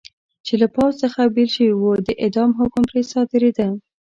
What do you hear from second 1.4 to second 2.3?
شوي و، د